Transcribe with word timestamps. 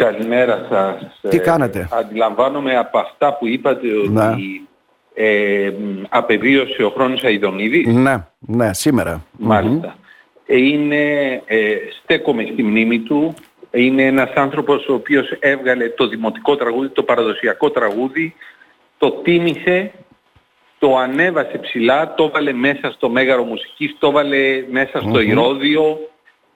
Καλημέρα 0.00 0.66
σας. 0.70 1.30
Τι 1.30 1.38
κάνετε; 1.38 1.78
Ε, 1.78 1.96
αντιλαμβάνομαι 1.98 2.76
από 2.76 2.98
αυτά 2.98 3.36
που 3.36 3.46
είπατε 3.46 3.86
Ναι. 4.08 4.28
ότι 4.28 4.68
ε, 5.14 5.70
μ, 5.78 6.02
απεβίωσε 6.08 6.82
ο 6.82 6.90
χρόνος 6.90 7.22
Αιδονίδης. 7.22 7.86
Ναι, 7.94 8.26
ναι, 8.38 8.74
σήμερα. 8.74 9.24
Μάλιστα. 9.38 9.96
Ε, 10.46 10.56
Είναι, 10.56 11.32
ε, 11.46 11.76
στέκομαι 12.02 12.48
στη 12.52 12.62
μνήμη 12.62 12.98
του. 12.98 13.34
Είναι 13.70 14.02
ένας 14.02 14.30
άνθρωπος 14.34 14.88
ο 14.88 14.92
οποίος 14.94 15.30
έβγαλε 15.40 15.88
το 15.88 16.06
δημοτικό 16.08 16.56
τραγούδι, 16.56 16.88
το 16.88 17.02
παραδοσιακό 17.02 17.70
τραγούδι, 17.70 18.34
το 18.98 19.10
τίμησε, 19.10 19.90
το 20.78 20.96
ανέβασε 20.96 21.58
ψηλά, 21.58 22.14
το 22.14 22.24
έβαλε 22.24 22.52
μέσα 22.52 22.90
στο 22.92 23.08
μέγαρο 23.08 23.44
μουσικής, 23.44 23.96
το 23.98 24.06
έβαλε 24.08 24.64
μέσα 24.70 25.00
στο 25.00 25.20
ηρώδιο, 25.20 25.98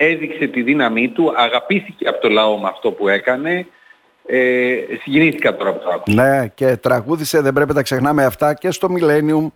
έδειξε 0.03 0.47
τη 0.47 0.63
δύναμή 0.63 1.09
του, 1.09 1.33
αγαπήθηκε 1.37 2.09
από 2.09 2.21
το 2.21 2.29
λαό 2.29 2.59
με 2.59 2.69
αυτό 2.69 2.91
που 2.91 3.09
έκανε. 3.09 3.67
Ε, 4.27 4.77
συγκινήθηκα 5.03 5.57
τώρα 5.57 5.73
που 5.73 5.79
το 5.85 5.91
άκουσα. 5.91 6.23
Ναι, 6.23 6.49
και 6.49 6.77
τραγούδισε, 6.77 7.41
δεν 7.41 7.53
πρέπει 7.53 7.69
να 7.69 7.75
τα 7.75 7.83
ξεχνάμε 7.83 8.25
αυτά, 8.25 8.55
και 8.55 8.71
στο 8.71 8.89
Millennium 8.91 9.51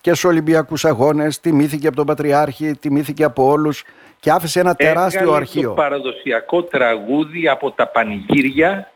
και 0.00 0.10
στους 0.10 0.24
Ολυμπιακούς 0.24 0.84
Αγώνες. 0.84 1.40
Τιμήθηκε 1.40 1.86
από 1.86 1.96
τον 1.96 2.06
Πατριάρχη, 2.06 2.76
τιμήθηκε 2.76 3.24
από 3.24 3.50
όλους 3.50 3.84
και 4.20 4.30
άφησε 4.30 4.60
ένα 4.60 4.74
τεράστιο 4.74 5.20
Έβγαλε 5.20 5.40
αρχείο. 5.40 5.68
το 5.68 5.74
παραδοσιακό 5.74 6.62
τραγούδι 6.62 7.48
από 7.48 7.70
τα 7.70 7.86
πανηγύρια 7.88 8.92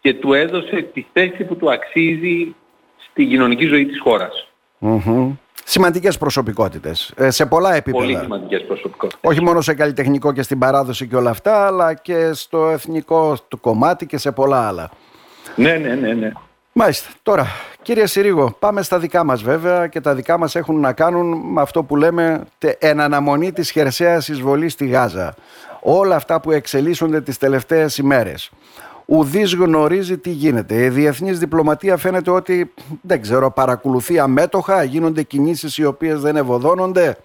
και 0.00 0.14
του 0.14 0.32
έδωσε 0.32 0.82
τη 0.94 1.06
θέση 1.12 1.44
που 1.44 1.56
του 1.56 1.72
αξίζει 1.72 2.54
στην 3.10 3.28
κοινωνική 3.28 3.64
ζωή 3.64 3.86
της 3.86 4.00
χώρας. 4.00 4.48
Μμμ. 4.78 5.32
Σημαντικές 5.64 6.18
προσωπικότητες, 6.18 7.12
ε, 7.16 7.30
σε 7.30 7.46
πολλά 7.46 7.74
επίπεδα. 7.74 8.04
Πολύ 8.04 8.18
σημαντικές 8.22 8.64
προσωπικότητες. 8.66 9.20
Όχι 9.30 9.42
μόνο 9.42 9.60
σε 9.60 9.74
καλλιτεχνικό 9.74 10.32
και 10.32 10.42
στην 10.42 10.58
παράδοση 10.58 11.06
και 11.06 11.16
όλα 11.16 11.30
αυτά, 11.30 11.66
αλλά 11.66 11.94
και 11.94 12.30
στο 12.32 12.68
εθνικό 12.68 13.36
του 13.48 13.60
κομμάτι 13.60 14.06
και 14.06 14.18
σε 14.18 14.32
πολλά 14.32 14.66
άλλα. 14.68 14.90
Ναι, 15.56 15.72
ναι, 15.72 15.94
ναι, 15.94 16.12
ναι. 16.12 16.32
Μάλιστα. 16.72 17.08
Τώρα, 17.22 17.46
κύριε 17.82 18.06
Συρίγο, 18.06 18.56
πάμε 18.58 18.82
στα 18.82 18.98
δικά 18.98 19.24
μας 19.24 19.42
βέβαια 19.42 19.86
και 19.86 20.00
τα 20.00 20.14
δικά 20.14 20.38
μας 20.38 20.54
έχουν 20.56 20.80
να 20.80 20.92
κάνουν 20.92 21.52
με 21.52 21.60
αυτό 21.60 21.82
που 21.82 21.96
λέμε 21.96 22.44
τε- 22.58 22.84
εν 22.84 23.00
αναμονή 23.00 23.52
της 23.52 23.70
χερσαίας 23.70 24.28
εισβολής 24.28 24.72
στη 24.72 24.86
Γάζα. 24.86 25.34
Όλα 25.80 26.16
αυτά 26.16 26.40
που 26.40 26.50
εξελίσσονται 26.50 27.20
τις 27.20 27.38
τελευταίες 27.38 27.98
ημέρες. 27.98 28.50
Ουδής 29.06 29.54
γνωρίζει 29.54 30.18
τι 30.18 30.30
γίνεται. 30.30 30.84
Η 30.84 30.88
διεθνής 30.88 31.38
διπλωματία 31.38 31.96
φαίνεται 31.96 32.30
ότι, 32.30 32.72
δεν 33.00 33.20
ξέρω, 33.20 33.50
παρακολουθεί 33.50 34.18
αμέτωχα, 34.18 34.82
γίνονται 34.82 35.22
κινήσεις 35.22 35.78
οι 35.78 35.84
οποίες 35.84 36.20
δεν 36.20 36.36
ευωδώνονται. 36.36 37.16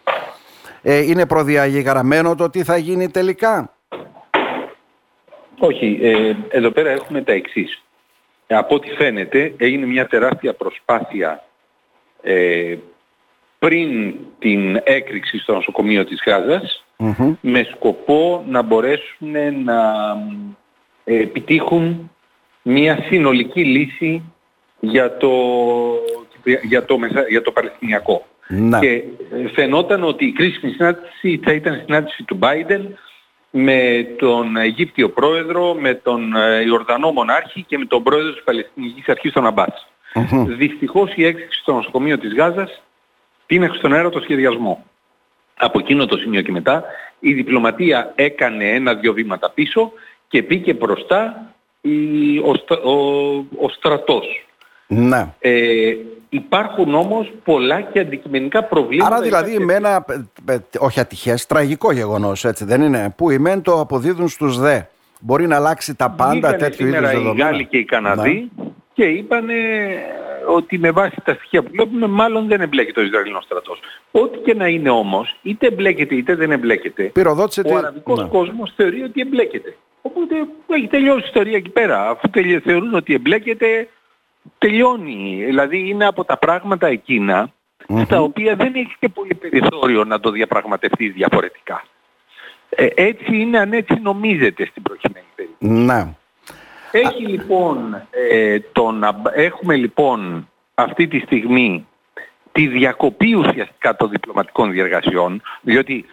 Ε, 0.82 0.98
είναι 0.98 1.26
προδιαγεγραμμένο 1.26 2.36
το 2.36 2.50
τι 2.50 2.64
θα 2.64 2.78
γίνει 2.78 3.10
τελικά; 3.10 3.74
Όχι, 5.60 6.00
ε, 6.02 6.36
εδώ 6.50 6.72
πέρα 6.72 6.90
έχουμε 6.90 7.22
τα 7.22 7.32
εξής. 7.32 7.82
Ε, 8.48 8.56
από 8.56 8.76
ό,τι 8.76 8.90
φαίνεται 8.90 9.54
έγινε 9.58 9.86
μια 9.86 10.08
τεράστια 10.08 10.54
προσπάθεια 10.54 11.44
ε, 12.22 12.76
πριν 13.60 14.16
την 14.40 14.82
έκρηξη 14.84 15.38
στο 15.38 15.54
νοσοκομείο 15.54 16.06
της 16.06 16.24
Γάζας 16.26 16.86
Μμμ. 16.98 17.36
με 17.42 17.64
σκοπό 17.76 18.44
να 18.48 18.62
μπορέσουν 18.62 19.32
να 19.64 19.82
ε, 20.12 20.67
επιτύχουν 21.14 22.12
μια 22.62 23.06
συνολική 23.08 23.64
λύση 23.64 24.22
για 24.80 25.18
το, 25.18 25.32
για 26.64 26.86
το, 26.86 26.98
μεσα- 26.98 27.30
για 27.30 27.42
το 27.42 27.52
Παλαιστινιακό. 27.52 28.26
Να. 28.48 28.80
Και 28.80 28.92
ε, 29.34 29.48
φαινόταν 29.54 30.04
ότι 30.04 30.26
η 30.26 30.32
κρίσιμη 30.32 30.72
συνάντηση 30.72 31.40
θα 31.44 31.52
ήταν 31.52 31.74
η 31.74 31.82
συνάντηση 31.86 32.24
του 32.24 32.40
Biden 32.42 32.82
με 33.50 34.08
τον 34.18 34.58
Αιγύπτιο 34.58 35.10
πρόεδρο, 35.10 35.74
με 35.74 35.94
τον 35.94 36.36
ε, 36.36 36.64
Ιορδανό 36.66 37.12
μονάρχη 37.12 37.64
και 37.64 37.78
με 37.78 37.86
τον 37.86 38.04
πρόεδρο 38.04 38.34
της 38.34 38.44
Παλαιστινικής 38.44 39.10
Αρχής 39.10 39.32
τον 39.32 39.46
Αμπάς. 39.46 39.88
Μμμ. 40.14 40.46
Δυστυχώς 40.46 41.12
η 41.16 41.26
έκρηξη 41.26 41.60
στο 41.60 41.74
νοσοκομείο 41.74 42.18
της 42.18 42.34
Γάζας 42.34 42.82
τίναξε 43.46 43.78
στον 43.78 43.94
αέρα 43.94 44.10
το 44.10 44.20
σχεδιασμό. 44.20 44.86
Από 45.58 45.80
εκείνο 45.80 46.06
το 46.06 46.18
σημείο 46.18 46.42
και 46.42 46.52
μετά 46.52 46.84
η 47.20 47.34
διπλωματία 47.34 48.12
έκανε 48.16 48.70
ένα-δυο 48.70 49.14
βήματα 49.14 49.50
πίσω 49.50 49.92
και 50.28 50.44
πήγε 50.44 50.74
μπροστά 50.74 51.52
η, 51.82 52.38
ο, 52.40 52.54
στρα- 52.56 52.84
ο, 52.84 52.92
ο 53.38 53.70
στρατός. 53.70 54.46
Να. 54.88 55.36
Ε, 55.40 55.96
υπάρχουν 56.30 56.96
όμως 56.96 57.32
πολλά 57.44 57.82
και 57.82 58.00
αντικειμενικά 58.00 58.64
προβλήματα. 58.64 59.16
Άρα 59.16 59.24
δηλαδή 59.24 59.60
με 59.60 59.74
ένα, 59.74 60.06
ε, 60.48 60.54
ε, 60.54 60.60
όχι 60.80 61.00
ατυχές, 61.00 61.46
τραγικό 61.46 61.92
γεγονός, 61.92 62.46
έτσι 62.46 62.66
δεν 62.66 62.82
είναι, 62.82 63.14
που 63.18 63.30
οι 63.32 63.38
μεν 63.38 63.62
το 63.62 63.80
αποδίδουν 63.80 64.28
στους 64.28 64.60
δε. 64.60 64.80
Μπορεί 65.20 65.48
να 65.48 65.56
αλλάξει 65.56 65.96
τα 65.96 66.10
πάντα 66.10 66.32
Βγήκανε 66.32 66.58
τέτοιου 66.58 66.86
είδους 66.86 66.96
σήμερα 66.96 67.12
οι 67.14 67.16
δεδομένα. 67.18 67.44
Ναι. 67.46 67.52
Γάλλοι 67.52 67.66
και 67.66 67.78
οι 67.78 67.84
Καναδοί 67.86 68.52
και 68.94 69.04
είπαν 69.04 69.48
ότι 70.56 70.78
με 70.78 70.92
βάση 70.92 71.16
τα 71.24 71.34
στοιχεία 71.34 71.64
που 71.64 71.70
βλέπουμε 71.72 72.08
μάλλον 72.08 72.48
δεν 72.48 72.62
εμπλέκεται 72.62 73.00
ο 73.00 73.04
Ισραηλινός 73.04 73.44
στρατός. 73.44 73.80
Ό,τι 74.12 74.38
και 74.38 74.54
να 74.54 74.68
είναι 74.68 74.90
όμως, 74.90 75.38
είτε 75.42 75.68
εμπλέκεται 75.68 76.16
είτε 76.16 76.36
δεν 76.36 76.52
εμπλέκεται, 76.52 77.04
Πυροδότησε 77.04 77.64
τη- 77.64 77.74
ο 77.74 77.78
αραβικός 77.78 78.20
ναι. 78.22 78.28
κόσμος 78.28 78.74
θεωρεί 78.76 79.02
ότι 79.04 79.22
εμπλέκεται. 79.22 79.76
Οπότε 80.08 80.36
έχει 80.68 80.88
τελειώσει 80.88 81.20
η 81.20 81.24
ιστορία 81.26 81.58
εκεί 81.58 81.70
πέρα. 81.70 82.10
Αφού 82.10 82.30
τελει- 82.30 82.62
θεωρούν 82.64 82.94
ότι 82.94 83.14
εμπλέκεται, 83.14 83.88
τελειώνει. 84.58 85.44
Δηλαδή 85.46 85.90
είναι 85.90 86.06
από 86.06 86.24
τα 86.26 86.38
πράγματα 86.38 86.88
εκείνα 86.88 87.52
στα 88.06 88.22
οποία 88.22 88.56
δεν 88.56 88.76
έχει 88.76 88.96
και 89.00 89.10
πολύ 89.10 89.34
περιθώριο 89.34 90.04
να 90.04 90.20
το 90.20 90.32
διαπραγματευτείς 90.32 91.14
διαφορετικά. 91.14 91.84
Ε, 92.70 92.88
έτσι 92.96 93.36
είναι 93.38 93.60
αν 93.60 93.74
έτσι 93.74 94.00
νομίζετε 94.02 94.66
στην 94.66 94.82
προκειμένη 94.84 95.26
περίπτωση. 95.36 95.74
Να. 95.74 96.16
Έχει 96.92 97.26
λοιπόν, 97.28 98.02
ε, 98.32 98.60
τον, 98.60 99.04
αμπ- 99.04 99.28
έχουμε 99.36 99.76
λοιπόν 99.76 100.50
αυτή 100.76 101.08
τη 101.08 101.20
στιγμή 101.20 101.88
τη 102.52 102.68
διακοπή 102.68 103.34
ουσιαστικά 103.36 103.96
των 103.96 104.10
διπλωματικών 104.10 104.72
διεργασιών, 104.72 105.42
διότι 105.62 106.06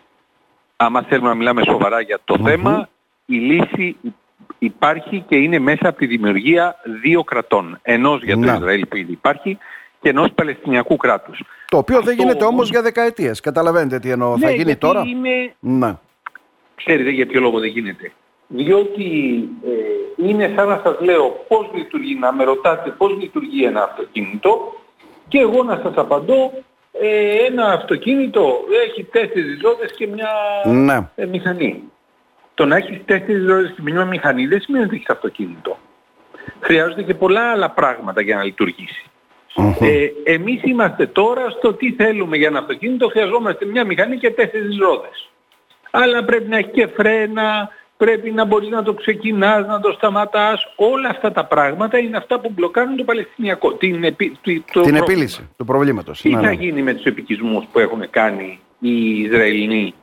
άμα 0.77 1.03
θέλουμε 1.03 1.29
να 1.29 1.35
μιλάμε 1.35 1.63
σοβαρά 1.65 2.01
για 2.01 2.19
το 2.25 2.37
θέμα, 2.45 2.89
η 3.27 3.35
λύση 3.37 3.97
υπάρχει 4.59 5.25
και 5.29 5.37
είναι 5.37 5.59
μέσα 5.59 5.89
από 5.89 5.99
τη 5.99 6.07
δημιουργία 6.07 6.77
δύο 7.03 7.25
κρατών. 7.25 7.79
Ενός 7.83 8.23
για 8.23 8.35
το 8.35 8.41
Να. 8.41 8.55
Ισραήλ 8.55 8.87
που 8.87 8.97
ήδη 8.97 9.13
υπάρχει 9.13 9.59
και 10.01 10.09
ενός 10.09 10.29
Παλαιστινιακού 10.35 10.97
κράτους. 10.97 11.43
Το 11.69 11.77
οποίο 11.77 12.01
δεν 12.01 12.09
Αυτό 12.09 12.23
γίνεται 12.23 12.39
όμως 12.45 12.53
όμως- 12.55 12.71
για 12.71 12.83
δεκαετίες. 12.83 13.41
Καταλαβαίνετε 13.41 13.99
τι 13.99 14.11
εννοώ. 14.11 14.39
θα 14.39 14.47
Ναι, 14.47 14.51
γίνει 14.53 14.63
γιατί 14.65 14.81
τώρα; 14.81 15.03
Είναι, 15.07 15.55
Να. 15.61 16.01
Ξέρετε 16.75 17.11
για 17.11 17.27
ποιο 17.27 17.41
λόγο 17.41 17.59
δεν 17.59 17.69
γίνεται. 17.71 18.13
Διότι 18.49 19.05
ε, 19.65 20.27
είναι 20.29 20.53
σαν 20.57 20.69
να 20.69 20.81
σας 20.85 20.97
λέω 21.01 21.45
πώς 21.49 21.71
λειτουργεί, 21.75 22.15
να 22.15 22.33
με 22.33 22.45
ρωτάτε 22.45 22.91
πώς 22.91 23.17
λειτουργεί 23.21 23.65
ένα 23.65 23.83
αυτοκίνητο 23.83 24.75
και 25.29 25.39
εγώ 25.39 25.63
να 25.63 25.81
σας 25.83 25.93
απαντώ 25.97 26.53
ε, 27.01 27.29
ένα 27.47 27.73
αυτοκίνητο 27.73 28.61
έχει 28.89 29.05
τέσσερις 29.05 29.61
ρόδες 29.63 29.93
και 29.97 30.07
μια 30.07 30.29
Ναι. 30.65 31.09
ε, 31.15 31.27
μηχανή. 31.27 31.83
Το 32.55 32.67
να 32.67 32.77
έχεις 32.77 32.99
τέσσερις 33.05 33.47
ρόδες 33.47 33.73
και 33.77 33.83
μια 33.83 34.05
μηχανή 34.05 34.47
δεν 34.47 34.61
σημαίνει 34.61 34.85
ότι 34.85 34.95
έχεις 34.95 35.09
αυτοκίνητο. 35.09 35.79
Χρειάζονται 36.61 37.03
και 37.03 37.15
πολλά 37.15 37.51
άλλα 37.51 37.71
πράγματα 37.71 38.21
για 38.21 38.37
να 38.37 38.45
λειτουργήσει. 38.45 39.05
Ε, 39.81 40.09
εμείς 40.25 40.63
είμαστε 40.63 41.07
τώρα 41.07 41.51
στο 41.51 41.73
τι 41.73 41.93
θέλουμε 41.93 42.37
για 42.37 42.47
ένα 42.49 42.59
αυτοκίνητο, 42.59 43.09
χρειαζόμαστε 43.09 43.65
μια 43.65 43.85
μηχανή 43.85 44.19
και 44.19 44.31
τέσσερις 44.31 44.79
ρόδες. 44.79 45.29
Αλλά 45.91 46.25
πρέπει 46.25 46.49
να 46.49 46.57
έχεις 46.57 46.73
και 46.73 46.87
φρένα, 46.87 47.69
πρέπει 47.97 48.31
να 48.31 48.45
μπορείς 48.45 48.69
να 48.69 48.83
το 48.83 48.95
ξεκινάς, 48.95 49.67
να 49.67 49.81
το 49.81 49.93
σταματάς. 49.93 50.73
Όλα 50.77 51.09
αυτά 51.09 51.33
τα 51.33 51.45
πράγματα 51.45 51.99
είναι 51.99 52.17
αυτά 52.17 52.41
που 52.41 52.51
μπλοκάρουν 52.55 52.97
το 52.97 53.05
Παλαιστινιακό. 53.05 53.73
Την, 53.73 54.05
επί, 54.05 54.31
το 54.31 54.39
Την 54.43 54.65
πρόβλημα. 54.73 54.99
επίλυση 54.99 55.49
του 55.57 55.65
προβλήματος. 55.65 56.21
Τι 56.21 56.29
Ναι, 56.29 56.41
θα 56.41 56.47
ναι. 56.47 56.53
γίνει 56.53 56.83
με 56.83 56.95
τους 56.95 57.05
επικισμούς 57.05 57.65
που 57.73 57.79
έχουν 57.79 58.11
κάνει 58.11 58.61
οι 58.79 59.21
Ισραηλινοί 59.21 59.95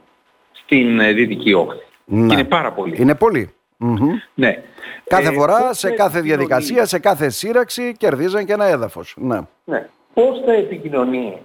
στην 0.52 1.00
ε, 1.00 1.12
Δυτική 1.12 1.54
Όχθη; 1.54 1.84
Ναι. 2.14 2.34
Είναι 2.34 2.44
πάρα 2.44 2.72
πολύ. 2.72 2.96
Είναι 3.02 3.16
πολύ. 3.16 3.54
Μμμ. 3.78 4.18
Ναι. 4.34 4.64
Κάθε 5.08 5.28
Ε, 5.30 5.32
φορά, 5.32 5.58
πώς 5.68 5.78
σε 5.78 5.88
θα 5.90 5.96
κάθε 5.96 6.18
επικοινωνεί- 6.18 6.48
διαδικασία, 6.48 6.86
σε 6.86 7.00
κάθε 7.00 7.30
σύραξη 7.30 7.94
κερδίζαν 7.98 8.46
και 8.46 8.54
ένα 8.54 8.66
έδαφος. 8.66 9.14
Ναι. 9.18 9.40
Ναι. 9.64 9.90
Πώς 10.14 10.42
θα 10.46 10.54
επικοινωνεί 10.54 11.38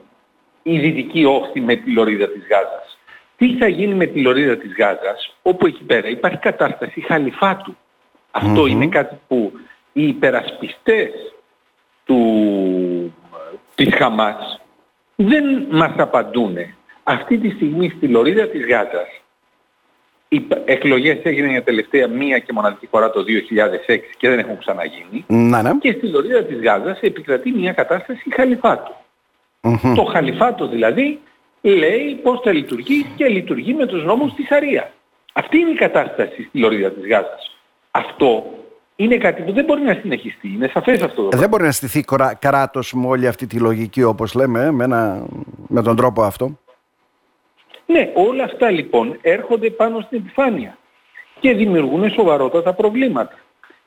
η 0.63 0.79
Δυτική 0.79 1.25
Όχθη 1.25 1.61
με 1.61 1.77
τη 1.77 1.91
λωρίδα 1.93 2.29
της 2.29 2.43
Γάζας; 2.51 2.99
Τι 3.37 3.57
θα 3.59 3.69
γίνει 3.69 3.95
με 3.95 4.07
τη 4.07 4.21
λωρίδα 4.21 4.57
της 4.57 4.75
Γάζας, 4.79 5.37
όπου 5.43 5.67
εκεί 5.67 5.83
πέρα 5.85 6.09
υπάρχει 6.09 6.39
κατάσταση 6.39 7.01
χαλιφάτου; 7.01 7.77
Αυτό 8.31 8.67
είναι 8.67 8.87
κάτι 8.87 9.17
που 9.29 9.53
οι 9.93 10.09
υπερασπιστές 10.09 11.11
του, 12.05 13.15
της 13.75 13.95
Χαμάς 13.95 14.61
δεν 15.17 15.45
μας 15.71 15.93
απαντούν. 15.97 16.57
Αυτή 17.03 17.39
τη 17.39 17.51
στιγμή 17.51 17.93
στη 17.97 18.09
λωρίδα 18.09 18.49
της 18.49 18.67
Γάζας 18.67 19.09
οι 20.29 20.41
π- 20.41 20.63
εκλογές 20.71 21.19
έγιναν 21.23 21.51
για 21.51 21.63
τελευταία 21.63 22.09
μία 22.09 22.39
και 22.39 22.53
μοναδική 22.53 22.87
φορά 22.87 23.11
το 23.11 23.23
2006 23.23 24.01
και 24.19 24.29
δεν 24.29 24.39
έχουν 24.39 24.59
ξαναγίνει 24.59 25.25
Ναι, 25.27 25.63
ναι. 25.63 25.71
και 25.81 25.93
στη 25.93 26.07
λωρίδα 26.09 26.43
της 26.45 26.61
Γάζας 26.63 27.01
επικρατεί 27.01 27.51
μια 27.51 27.73
κατάσταση 27.73 28.23
χαλιφάτου. 28.35 28.93
Μμμ. 29.61 29.95
Το 29.95 30.05
χαλιφάτο 30.05 30.69
δηλαδή 30.69 31.21
λέει 31.61 32.21
πώς 32.23 32.41
θα 32.45 32.53
λειτουργεί 32.53 33.07
και 33.17 33.27
λειτουργεί 33.27 33.75
με 33.75 33.87
τους 33.87 34.05
νόμους 34.05 34.35
της 34.35 34.51
Αρία. 34.51 34.91
Αυτή 35.33 35.59
είναι 35.59 35.71
η 35.71 35.75
κατάσταση 35.75 36.43
στη 36.49 36.59
λωρίδα 36.59 36.91
της 36.91 37.07
Γάζας. 37.09 37.57
Αυτό 37.91 38.45
είναι 38.97 39.17
κάτι 39.17 39.43
που 39.43 39.53
δεν 39.53 39.65
μπορεί 39.65 39.81
να 39.81 39.95
συνεχιστεί. 40.03 40.49
Είναι 40.49 40.71
σαφές 40.73 41.03
αυτό. 41.03 41.23
Το 41.23 41.29
ε, 41.33 41.39
δεν 41.39 41.49
μπορεί 41.49 41.63
να 41.63 41.71
στηθεί 41.73 42.05
κράτος 42.39 42.93
με 42.93 43.07
όλη 43.07 43.27
αυτή 43.27 43.47
τη 43.47 43.59
λογική 43.59 44.03
όπως 44.03 44.35
λέμε 44.35 44.71
με, 44.71 44.85
ένα, 44.85 45.27
με 45.69 45.83
τον 45.83 45.97
τρόπο 45.97 46.23
αυτό. 46.23 46.59
Ναι, 47.87 48.11
όλα 48.15 48.45
αυτά 48.45 48.71
λοιπόν 48.71 49.19
έρχονται 49.23 49.71
πάνω 49.71 50.01
στην 50.01 50.19
επιφάνεια 50.19 50.79
και 51.41 51.55
δημιουργούν 51.55 52.11
σοβαρότατα 52.11 52.73
προβλήματα. 52.73 53.39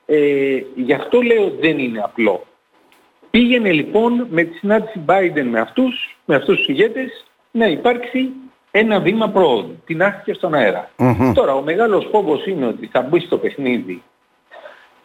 Ε, 0.06 0.62
γι' 0.74 0.92
αυτό 0.92 1.20
λέω 1.20 1.50
δεν 1.60 1.78
είναι 1.78 2.00
απλό. 2.04 2.46
Πήγαινε 3.30 3.72
λοιπόν 3.72 4.26
με 4.30 4.42
τη 4.42 4.56
συνάντηση 4.56 5.00
Biden 5.06 5.44
με 5.50 5.60
αυτούς, 5.60 6.18
με 6.24 6.34
αυτούς 6.34 6.56
τους 6.56 6.68
ηγέτες 6.68 7.24
να 7.50 7.66
υπάρξει 7.66 8.30
ένα 8.70 9.00
βήμα 9.00 9.28
πρόοδου. 9.28 9.82
Την 9.86 10.02
άφηκε 10.02 10.32
στον 10.32 10.54
αερα 10.54 10.90
Τώρα 11.34 11.54
ο 11.54 11.62
μεγάλος 11.62 12.08
φόβος 12.10 12.46
είναι 12.46 12.66
ότι 12.66 12.86
θα 12.92 13.02
μπει 13.02 13.20
στο 13.20 13.38
παιχνίδι 13.38 14.02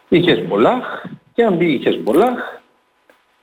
η 0.08 0.22
Χεσμολάχ 0.22 1.04
και 1.34 1.44
αν 1.44 1.54
μπει 1.54 1.72
η 1.72 1.78
Χεσμολάχ 1.78 2.38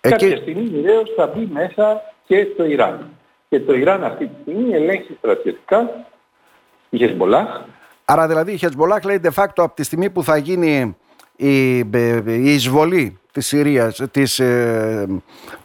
Εκεί... 0.02 0.16
κάποια 0.16 0.38
στιγμή 0.38 0.70
βεβαίως 0.70 1.14
θα 1.16 1.28
μπει 1.28 1.50
μέσα 1.52 2.02
και 2.28 2.46
το 2.58 2.66
Ιράν. 2.66 3.10
Και 3.54 3.60
το 3.60 3.74
Ιράν 3.74 4.04
αυτή 4.04 4.26
τη 4.26 4.34
στιγμή 4.42 4.74
ελέγχει 4.74 5.16
στρατιωτικά 5.18 6.08
η 6.90 6.98
Χεσμολάχ. 6.98 7.62
Άρα 8.06 8.28
δηλαδή 8.28 8.52
η 8.52 8.58
Χεσμολάχ 8.58 9.04
λέει 9.04 9.20
de 9.24 9.30
facto 9.36 9.56
από 9.56 9.76
τη 9.76 9.84
στιγμή 9.84 10.10
που 10.10 10.24
θα 10.24 10.38
γίνει 10.38 10.98
η, 11.36 11.78
η 11.78 12.54
εισβολή 12.54 13.20
της 13.32 13.48
Συρίας, 13.48 14.02
της, 14.12 14.40
ε, 14.40 15.08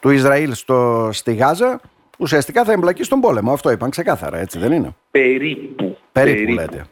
του 0.00 0.10
Ισραήλ 0.10 0.54
στο, 0.54 1.08
στη 1.12 1.34
Γάζα 1.34 1.80
ουσιαστικά 2.18 2.64
θα 2.64 2.72
εμπλακεί 2.72 3.02
στον 3.02 3.20
πόλεμο. 3.20 3.52
Αυτό 3.52 3.70
είπαν 3.70 3.90
ξεκάθαρα, 3.90 4.38
έτσι 4.38 4.58
δεν 4.58 4.72
είναι; 4.72 4.94
Περίπου. 5.10 5.96
Περίπου, 6.12 6.12
περίπου. 6.12 6.52
λέτε. 6.52 6.84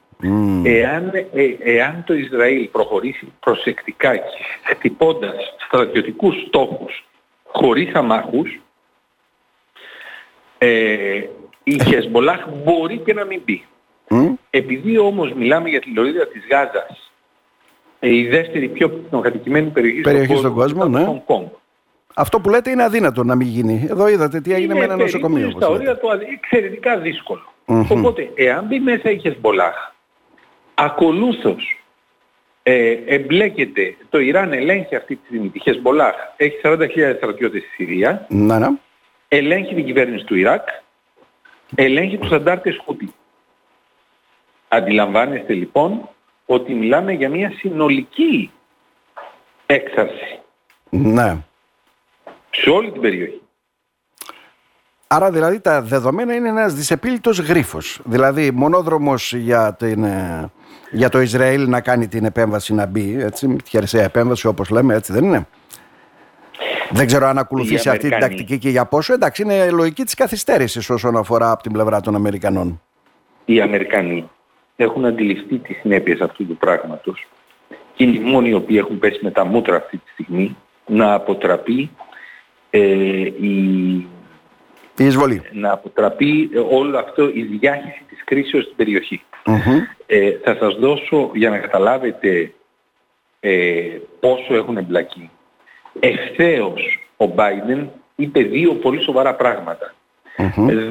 Εάν, 0.64 1.10
ε, 1.14 1.72
εάν 1.76 2.04
το 2.06 2.14
Ισραήλ 2.14 2.68
προχωρήσει 2.68 3.32
προσεκτικά 3.40 4.16
και 4.16 4.24
χτυπώντας 4.62 5.34
στρατιωτικούς 5.66 6.34
στόχους 6.46 7.04
χωρίς 7.52 7.94
αμάχους, 7.94 8.60
ε, 10.58 11.20
η 11.64 11.82
Χεσμολάχ 11.84 12.46
μπορεί 12.64 12.98
και 12.98 13.14
να 13.14 13.24
μην 13.24 13.40
μπει. 13.44 13.64
Επειδή 14.50 14.98
όμως 14.98 15.32
μιλάμε 15.32 15.68
για 15.68 15.80
τη 15.80 15.92
λωρίδα 15.94 16.26
της 16.26 16.42
Γάζας, 16.50 17.12
ε, 17.98 18.14
η 18.14 18.26
δεύτερη 18.26 18.68
πιο 18.68 18.90
πυκνοκατοικημένη 18.90 19.70
περιοχή, 19.70 20.00
περιοχή 20.00 20.36
στον 20.36 20.54
κόσμο, 20.54 20.82
στον 20.82 21.24
κόσμο 21.24 21.40
ναι. 21.40 21.50
Αυτό 22.14 22.40
που 22.40 22.48
λέτε 22.48 22.70
είναι 22.70 22.82
αδύνατο 22.82 23.24
να 23.24 23.34
μην 23.34 23.46
γίνει. 23.46 23.86
Εδώ 23.90 24.08
είδατε 24.08 24.40
τι 24.40 24.54
έγινε 24.54 24.74
με 24.74 24.84
ένα 24.84 24.96
νοσοκομείο. 24.96 25.44
Είναι 25.44 25.54
στα 25.56 25.68
όρια 25.68 25.96
του 25.96 26.08
εξαιρετικά 26.34 27.00
Οπότε, 27.88 28.30
εάν 28.34 28.64
μπει 28.64 28.80
μέσα 28.80 29.10
η 29.10 29.18
Χεσμολάχ, 29.18 29.74
ακολούθως 30.74 31.84
ε, 32.62 32.96
εμπλέκεται, 33.06 33.96
το 34.08 34.18
Ιράν 34.18 34.52
ελέγχει 34.52 34.96
αυτή 34.96 35.16
τη 35.16 35.26
στιγμή 35.26 35.48
τη 35.48 35.60
Χεσμολάχ, 35.60 36.14
έχει 36.36 36.56
40.000 36.62 36.86
στρατιώτες 37.16 37.62
στη 37.62 37.70
Συρία, 37.74 38.26
να, 38.28 38.58
ναι. 38.58 38.68
Ελέγχει 39.28 39.74
την 39.74 39.84
κυβέρνηση 39.84 40.24
του 40.24 40.36
Ιράκ, 40.36 40.68
ελέγχει 41.74 42.18
τους 42.18 42.32
αντάρτες 42.32 42.80
Χούτι. 42.84 43.14
Αντιλαμβάνεστε 44.68 45.52
λοιπόν 45.52 46.08
ότι 46.46 46.74
μιλάμε 46.74 47.12
για 47.12 47.28
μια 47.28 47.52
συνολική 47.56 48.50
έξαρση. 49.66 50.40
Ναι. 50.90 51.36
Σε 52.50 52.70
όλη 52.70 52.92
την 52.92 53.00
περιοχή. 53.00 53.40
Άρα 55.06 55.30
δηλαδή 55.30 55.60
τα 55.60 55.82
δεδομένα 55.82 56.34
είναι 56.34 56.48
ένας 56.48 56.74
δυσεπίλητος 56.74 57.38
γρίφος. 57.38 58.00
Δηλαδή 58.04 58.50
μονόδρομος 58.50 59.32
για, 59.32 59.74
την, 59.74 60.04
ε, 60.04 60.50
για 60.90 61.08
το 61.08 61.20
Ισραήλ 61.20 61.68
να 61.68 61.80
κάνει 61.80 62.08
την 62.08 62.24
επέμβαση 62.24 62.74
να 62.74 62.86
μπει, 62.86 63.16
έτσι, 63.20 63.46
τη 63.46 63.70
χερσαία 63.70 64.04
επέμβαση 64.04 64.46
όπως 64.46 64.70
λέμε, 64.70 64.94
έτσι 64.94 65.12
δεν 65.12 65.24
είναι. 65.24 65.46
Δεν 66.90 67.06
ξέρω 67.06 67.26
αν 67.26 67.38
ακολουθήσει 67.38 67.88
αυτή 67.88 68.08
την 68.08 68.18
τακτική 68.18 68.58
και 68.58 68.68
για 68.68 68.84
πόσο. 68.86 69.12
Εντάξει, 69.12 69.42
είναι 69.42 69.70
λογική 69.70 70.04
της 70.04 70.14
καθυστέρησης 70.14 70.90
όσον 70.90 71.16
αφορά 71.16 71.50
από 71.50 71.62
την 71.62 71.72
πλευρά 71.72 72.00
των 72.00 72.14
Αμερικανών. 72.14 72.82
Οι 73.44 73.60
Αμερικανοί 73.60 74.30
έχουν 74.76 75.04
αντιληφθεί 75.04 75.58
τις 75.58 75.76
συνέπειες 75.80 76.20
αυτού 76.20 76.46
του 76.46 76.56
πράγματος 76.56 77.26
και 77.94 78.04
είναι 78.04 78.16
οι 78.16 78.20
μόνοι 78.20 78.48
οι 78.48 78.54
οποίοι 78.54 78.76
έχουν 78.80 78.98
πέσει 78.98 79.18
με 79.22 79.30
τα 79.30 79.44
μούτρα 79.44 79.76
αυτή 79.76 79.96
τη 79.96 80.10
στιγμή 80.10 80.56
να 80.86 81.14
αποτραπεί 81.14 81.90
ε, 82.70 82.78
η 83.40 84.06
η 84.98 85.04
εισβολή. 85.04 85.42
να 85.52 85.72
αποτραπεί 85.72 86.50
όλο 86.70 86.98
αυτό 86.98 87.30
η 87.34 87.42
διάχυση 87.42 88.04
της 88.08 88.24
κρίσης 88.24 88.62
στην 88.62 88.76
περιοχή. 88.76 89.22
Ε, 90.06 90.30
θα 90.44 90.56
σας 90.60 90.74
δώσω 90.74 91.30
για 91.34 91.50
να 91.50 91.58
καταλάβετε 91.58 92.52
ε, 93.40 93.82
πόσο 94.20 94.54
έχουν 94.54 94.76
εμπλακεί. 94.76 95.30
Ευθέως 96.00 97.08
ο 97.16 97.24
Biden 97.36 97.86
είπε 98.16 98.40
δύο 98.40 98.72
πολύ 98.72 99.02
σοβαρά 99.02 99.34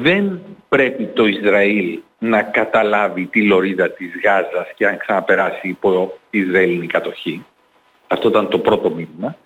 Δεν 0.00 0.40
πρέπει 0.68 1.04
το 1.04 1.26
Ισραήλ 1.26 1.98
να 2.18 2.42
καταλάβει 2.42 3.26
τη 3.26 3.42
λωρίδα 3.42 3.90
της 3.90 4.10
Γάζας 4.24 4.72
και 4.76 4.84
να 4.84 4.92
ξαναπεράσει 4.92 5.68
υπό 5.68 6.18
Ισραηλινή 6.30 6.86
κατοχή. 6.86 7.44
Αυτό 8.06 8.28
ήταν 8.28 8.48
το 8.48 8.58
πρώτο 8.58 8.90
μήνυμα. 8.90 9.36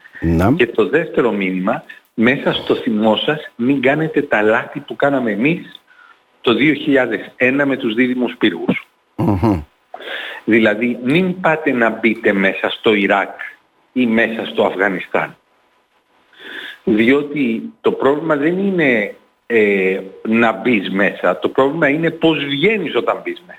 Και 0.57 0.67
το 0.67 0.89
δεύτερο 0.89 1.33
μήνυμα 1.33 1.85
μέσα 2.15 2.53
στο 2.53 2.75
θυμό 2.75 3.17
σας 3.17 3.51
μην 3.57 3.83
κάνετε 3.83 4.23
τα 4.23 4.43
λάθη 4.43 4.81
που 4.81 4.97
κάναμε 4.97 5.31
εμείς 5.31 5.81
το 6.41 6.53
2001 7.39 7.65
με 7.65 7.77
τους 7.77 7.95
δίδυμους 7.95 8.37
Δηλαδή 10.45 10.99
μην 11.05 11.41
πάτε 11.41 11.73
να 11.73 11.91
μπείτε 11.91 12.33
μέσα 12.33 12.71
στο 12.71 12.95
Ιράκ 12.95 13.41
ή 13.93 14.07
μέσα 14.07 14.47
στο 14.47 14.65
Αφγανιστάν. 14.65 15.37
Διότι 16.85 17.73
το 17.81 17.93
πρόβλημα 17.93 18.37
δεν 18.37 18.59
είναι 18.59 19.15
ε, 19.47 20.01
να 20.23 20.53
μπεις 20.53 20.91
μέσα. 20.91 21.39
Το 21.39 21.49
πρόβλημα 21.49 21.89
είναι 21.89 22.11
πώς 22.11 22.45
βγαίνεις 22.45 22.97
όταν 22.97 23.21
μπεις 23.25 23.43
μέσα. 23.47 23.59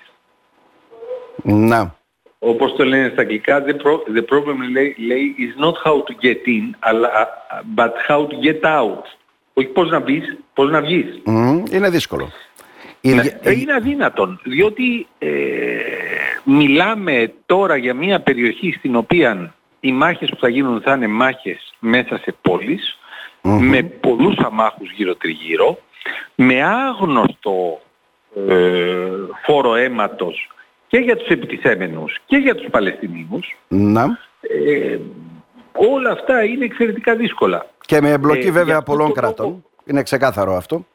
Να 1.67 1.99
όπως 2.43 2.75
το 2.75 2.85
λένε 2.85 3.09
στα 3.09 3.21
αγγλικά, 3.21 3.63
the, 3.65 4.33
problem 4.33 4.55
λέει, 4.71 4.95
λέει, 5.07 5.35
is 5.37 5.63
not 5.63 5.73
how 5.83 5.95
to 5.95 6.25
get 6.25 6.47
in, 6.47 6.69
αλλά, 6.79 7.09
but 7.75 7.91
how 8.07 8.27
to 8.27 8.35
get 8.45 8.61
out. 8.61 9.03
Όχι 9.53 9.67
πώς 9.67 9.89
να 9.89 9.99
μπεις, 9.99 10.37
πώς 10.53 10.69
να 10.69 10.81
βγεις. 10.81 11.21
είναι 11.71 11.89
δύσκολο. 11.89 12.31
Ναι, 13.01 13.23
ε, 13.41 13.51
είναι 13.51 13.73
αδύνατον, 13.73 14.39
διότι 14.43 15.07
ε, 15.19 15.29
μιλάμε 16.43 17.33
τώρα 17.45 17.75
για 17.75 17.93
μια 17.93 18.19
περιοχή 18.19 18.71
στην 18.71 18.95
οποία 18.95 19.53
οι 19.79 19.91
μάχες 19.91 20.29
που 20.29 20.37
θα 20.39 20.49
γίνουν 20.49 20.81
θα 20.81 20.93
είναι 20.93 21.07
μάχες 21.07 21.73
μέσα 21.79 22.17
σε 22.17 22.35
πολεις 23.41 23.69
με 23.69 23.83
πολλούς 23.83 24.37
αμάχους 24.37 24.91
γύρω 24.91 25.15
τριγύρω, 25.15 25.77
με 26.35 26.63
άγνωστο 26.63 27.81
ε, 28.47 29.09
φόρο 29.45 29.75
αίματος 29.75 30.49
και 30.87 30.97
για 30.97 31.15
τους 31.15 31.27
επιτιθέμενους 31.27 32.19
και 32.25 32.37
για 32.37 32.55
τους 32.55 32.67
Παλαιστινίους. 32.71 33.57
Να. 33.67 34.17
Ε, 34.41 34.97
όλα 35.73 36.11
αυτά 36.11 36.43
είναι 36.43 36.65
εξαιρετικά 36.65 37.15
δύσκολα. 37.15 37.65
Και 37.85 38.01
με 38.01 38.09
εμπλοκή 38.09 38.47
ε, 38.47 38.51
βέβαια 38.51 38.81
πολλών 38.81 39.13
κρατών. 39.13 39.65
Είναι 39.85 40.03
ξεκάθαρο 40.03 40.55
αυτό. 40.55 40.85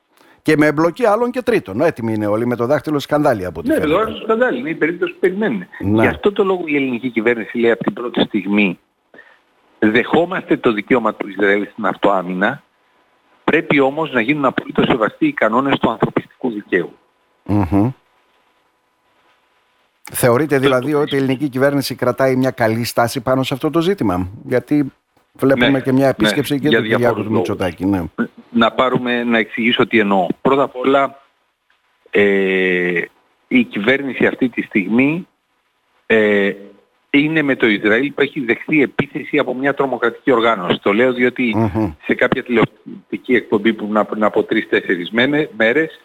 Και 0.42 0.56
με 0.56 0.66
εμπλοκή 0.66 1.06
άλλων 1.06 1.30
και 1.30 1.42
τρίτων. 1.42 1.80
Έτοιμοι 1.80 2.12
είναι 2.12 2.26
όλοι 2.26 2.46
με 2.46 2.56
το 2.56 2.66
δάχτυλο 2.66 2.98
σκανδάλι 2.98 3.44
από 3.44 3.60
ό,τι 3.60 3.68
Ναι, 3.68 3.78
με 3.78 3.86
το 3.86 3.96
δάχτυλο 3.96 4.16
σκανδάλι. 4.16 4.58
Είναι 4.58 4.70
η 4.70 4.74
περίπτωση 4.74 5.12
που 5.12 5.18
περιμένουν. 5.18 5.66
Γι' 5.78 6.06
αυτό 6.06 6.32
το 6.32 6.44
λόγο 6.44 6.62
η 6.66 6.76
ελληνική 6.76 7.10
κυβέρνηση 7.10 7.58
λέει 7.58 7.70
από 7.70 7.82
την 7.84 7.92
πρώτη 7.92 8.20
στιγμή 8.20 8.78
δεχόμαστε 9.78 10.56
το 10.56 10.72
δικαίωμα 10.72 11.14
του 11.14 11.28
Ισραήλ 11.28 11.68
στην 11.72 11.86
αυτοάμυνα, 11.86 12.62
πρέπει 13.44 13.80
όμως 13.80 14.12
να 14.12 14.20
γίνουν 14.20 14.44
απολύτως 14.44 14.86
σεβαστοί 14.86 15.26
οι 15.26 15.32
κανόνες 15.32 15.78
του 15.78 15.90
ανθρωπιστικού 15.90 16.26
Θεωρείτε 20.12 20.58
δηλαδή 20.58 20.94
ότι 20.94 21.14
η 21.14 21.18
ελληνική 21.18 21.48
κυβέρνηση 21.48 21.94
κρατάει 21.94 22.36
μια 22.36 22.50
καλή 22.50 22.84
στάση 22.84 23.20
πάνω 23.20 23.42
σε 23.42 23.54
αυτό 23.54 23.70
το 23.70 23.80
ζήτημα; 23.80 24.28
Γιατί 24.44 24.92
βλέπουμε 25.32 25.68
ναι, 25.68 25.80
και 25.80 25.92
μια 25.92 26.08
επίσκεψη 26.08 26.54
ναι, 26.54 26.58
και 26.58 26.76
του 26.76 26.82
Κυριάκου 26.82 27.22
του 27.22 27.32
Μητσοτάκη. 27.32 27.84
Ναι. 27.84 28.02
Να 28.50 28.72
πάρουμε, 28.72 29.24
να 29.24 29.38
εξηγήσω 29.38 29.86
τι 29.86 29.98
εννοώ. 29.98 30.26
Πρώτα 30.40 30.62
απ' 30.62 30.76
όλα 30.76 31.20
ε, 32.10 33.02
η 33.48 33.64
κυβέρνηση 33.64 34.26
αυτή 34.26 34.48
τη 34.48 34.62
στιγμή 34.62 35.26
ε, 36.06 36.52
είναι 37.18 37.42
με 37.42 37.56
το 37.56 37.66
Ισραήλ 37.66 38.12
που 38.12 38.20
έχει 38.20 38.40
δεχθεί 38.40 38.82
επίθεση 38.82 39.38
από 39.38 39.54
μια 39.54 39.74
τρομοκρατική 39.74 40.32
οργάνωση. 40.32 40.78
Το 40.82 40.92
λέω 40.92 41.12
σε 42.04 42.14
κάποια 42.14 42.42
τηλεοπτική 42.42 43.34
εκπομπή 43.34 43.72
που 43.72 44.04
πριν 44.08 44.24
από 44.24 44.42
τρεις-τέσσερις 44.42 45.10
μέρες 45.56 46.00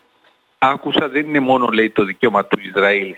άκουσα 0.58 1.10
δεν 1.10 1.28
είναι 1.28 1.40
μόνο 1.40 1.68
λέει 1.68 1.90
το 1.90 2.04
δικαίωμα 2.04 2.46
του 2.46 2.60
Ισραήλ 2.62 3.16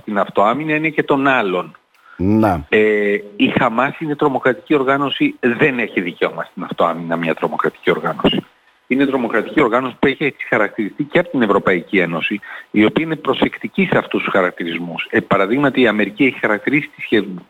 στην 0.00 0.18
αυτοάμυνα, 0.18 0.74
είναι 0.74 0.88
και 0.88 1.02
των 1.02 1.26
άλλων. 1.26 1.76
Να. 2.16 2.66
Ε, 2.68 3.16
η 3.36 3.52
Χαμάς 3.58 3.98
είναι 3.98 4.16
τρομοκρατική 4.16 4.74
οργάνωση, 4.74 5.34
δεν 5.40 5.78
έχει 5.78 6.00
δικαίωμα 6.00 6.44
στην 6.50 6.64
αυτοάμυνα 6.64 7.16
μια 7.16 7.34
τρομοκρατική 7.34 7.90
οργάνωση. 7.90 8.44
Είναι 8.92 9.06
τρομοκρατική 9.06 9.60
οργάνωση 9.60 9.96
που 9.98 10.06
έχει 10.06 10.24
έτσι 10.24 10.46
χαρακτηριστεί 10.48 11.02
και 11.04 11.18
από 11.18 11.28
την 11.30 11.42
Ευρωπαϊκή 11.42 11.98
Ένωση, 11.98 12.40
η 12.70 12.84
οποία 12.84 13.04
είναι 13.04 13.16
προσεκτική 13.16 13.88
σε 13.90 13.98
αυτούς 13.98 14.22
τους 14.22 14.32
χαρακτηρισμούς. 14.32 15.06
Ε, 15.10 15.20
παραδείγματι 15.20 15.80
η 15.80 15.86
Αμερική 15.86 16.24
έχει 16.24 16.38
χαρακτηρίσει 16.38 16.90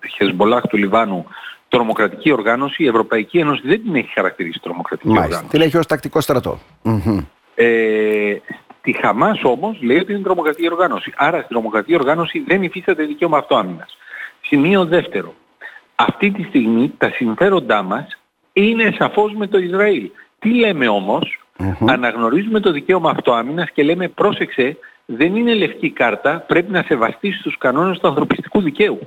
τη 0.01 0.09
Χεσμολάχ 0.09 0.63
του 0.67 0.77
Λιβάνου 0.77 1.27
τρομοκρατική 1.69 2.33
οργάνωση, 2.33 2.83
η 2.83 2.87
Ευρωπαϊκή 2.87 3.39
Ένωση 3.39 3.61
δεν 3.65 3.83
την 3.83 3.95
έχει 3.95 4.13
χαρακτηρίσει 4.15 4.61
τρομοκρατική 4.63 5.09
Μάλιστα. 5.09 5.27
οργάνωση. 5.27 5.57
Την 5.57 5.61
έχει 5.61 5.77
ως 5.77 5.87
τακτικό 5.87 6.21
στρατό. 6.21 6.59
Μμμ. 6.83 7.19
Ε, 7.55 8.37
τη 8.83 8.93
Χαμάς 8.93 9.41
όμως 9.43 9.79
λέει 9.83 9.97
ότι 9.99 10.13
είναι 10.13 10.23
τρομοκρατική 10.23 10.67
οργάνωση. 10.73 11.13
Άρα 11.17 11.37
στην 11.37 11.49
τρομοκρατική 11.49 11.95
οργάνωση 11.95 12.45
δεν 12.47 12.63
υφίσταται 12.63 13.05
δικαίωμα 13.05 13.39
αυτοάμυνας. 13.39 13.97
Σημείο 14.41 14.85
δεύτερο. 14.85 15.35
Αυτή 15.95 16.31
τη 16.31 16.43
στιγμή 16.43 16.93
τα 16.99 17.11
συμφέροντά 17.11 17.83
μας 17.83 18.19
είναι 18.53 18.95
σαφώς 18.99 19.33
με 19.35 19.47
το 19.47 19.59
Ισραήλ. 19.59 20.11
Τι 20.43 20.55
λέμε 20.55 20.89
όμως, 20.89 21.39
Μμμ. 21.59 21.91
αναγνωρίζουμε 21.91 22.61
το 22.61 22.73
δικαίωμα 22.73 23.11
αυτοάμυνας 23.11 23.71
και 23.71 23.83
λέμε 23.83 24.09
πρόσεξε, 24.09 24.77
δεν 25.07 25.37
είναι 25.37 25.55
λευκή 25.55 25.91
κάρτα, 25.91 26.45
πρέπει 26.47 26.71
να 26.73 26.83
σεβαστείς 26.83 27.41
τους 27.43 27.59
κανόνες 27.59 27.99
του 27.99 28.09
ανθρωπιστικού 28.09 28.61
δικαίου. 28.63 28.99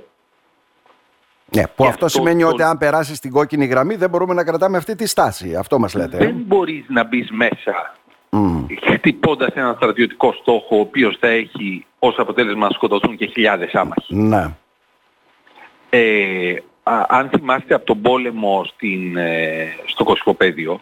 Ναι, 1.56 1.62
που 1.68 1.84
Και 1.84 1.90
αυτό 1.90 2.06
αυτό 2.06 2.08
σημαίνει 2.08 2.42
το- 2.42 2.48
ότι 2.48 2.64
αν 2.64 2.78
περάσεις 2.78 3.20
την 3.20 3.32
κόκκινη 3.32 3.66
γραμμή 3.66 3.96
δεν 3.96 4.10
μπορούμε 4.10 4.34
να 4.34 4.44
κρατάμε 4.44 4.78
αυτή 4.78 4.96
τη 4.96 5.08
στάση. 5.08 5.56
Αυτό 5.56 5.80
μας 5.80 5.94
λέτε. 5.96 6.18
ε; 6.18 6.20
Δεν 6.20 6.36
μπορείς 6.46 6.86
να 6.88 7.04
μπεις 7.04 7.32
μέσα 7.32 7.96
Μμ. 8.30 8.66
χτυπώντας 8.94 9.54
ένα 9.54 9.74
στρατιωτικό 9.76 10.34
στόχο 10.42 10.78
ο 10.78 10.80
οποίος 10.80 11.18
θα 11.20 11.28
έχει 11.28 11.86
ως 12.00 12.16
αποτέλεσμα 12.18 12.66
να 12.68 12.72
σκοτωθούν 12.74 13.18
και 13.18 13.26
χιλιάδες 13.26 13.74
άμαχοι. 13.74 14.16
Ναι. 14.16 14.46
Ε, 15.90 16.54
α- 16.84 17.06
αν 17.10 17.30
θυμάστε 17.30 17.74
από 17.74 17.86
τον 17.86 18.02
πόλεμο 18.02 18.64
στην, 18.66 19.18
ε, 19.18 19.68
στο 19.86 20.04
Κωσυφοπαίδιο, 20.04 20.82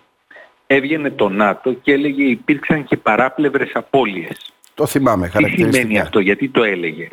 έβγαινε 0.68 1.10
το 1.12 1.30
ΝΑΤΟ 1.30 1.74
και 1.74 1.92
έλεγε 1.94 2.24
υπήρξαν 2.24 2.84
και 2.84 2.98
παράπλευρες 2.98 3.72
απώλειες. 3.74 4.52
Το 4.74 4.86
θυμάμαι 4.86 5.26
Τι 5.28 5.32
σημαίνει 5.32 5.54
χαρακτηριστικά. 5.56 6.02
αυτό, 6.02 6.20
γιατί 6.20 6.50
το 6.50 6.64
έλεγε; 6.64 7.08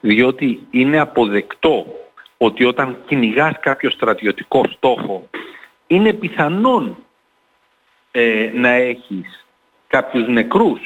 Διότι 0.00 0.66
είναι 0.70 0.98
αποδεκτό 1.00 1.86
ότι 2.38 2.64
όταν 2.64 2.96
κυνηγάς 3.06 3.52
κάποιο 3.60 3.90
στρατιωτικό 3.90 4.62
στόχο, 4.76 5.28
είναι 5.86 6.12
πιθανόν 6.12 6.96
ε, 8.10 8.50
να 8.54 8.68
έχεις 8.68 9.46
κάποιους 9.88 10.28
νεκρούς 10.28 10.80